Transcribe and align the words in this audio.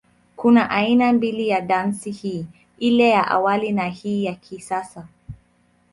Kuna 0.35 0.69
aina 0.69 1.13
mbili 1.13 1.47
ya 1.49 1.61
dansi 1.61 2.11
hii, 2.11 2.45
ile 2.79 3.09
ya 3.09 3.27
awali 3.27 3.71
na 3.71 3.83
ya 3.83 3.89
hii 3.89 4.25
ya 4.25 4.33
kisasa. 4.35 5.07